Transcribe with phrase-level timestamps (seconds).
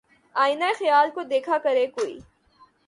[0.35, 2.19] آئینۂ خیال کو دیکھا کرے کوئی